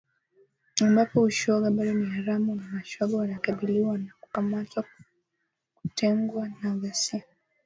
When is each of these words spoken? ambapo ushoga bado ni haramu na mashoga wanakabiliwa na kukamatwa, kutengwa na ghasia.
ambapo 0.81 1.21
ushoga 1.21 1.71
bado 1.75 1.93
ni 1.93 2.05
haramu 2.15 2.55
na 2.55 2.63
mashoga 2.73 3.17
wanakabiliwa 3.17 3.97
na 3.97 4.11
kukamatwa, 4.21 4.83
kutengwa 5.75 6.49
na 6.61 6.69
ghasia. 6.75 7.23